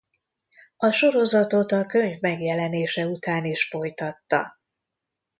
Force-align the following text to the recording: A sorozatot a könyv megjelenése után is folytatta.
A 0.77 0.89
sorozatot 0.91 1.71
a 1.71 1.85
könyv 1.85 2.19
megjelenése 2.19 3.07
után 3.07 3.45
is 3.45 3.67
folytatta. 3.67 4.57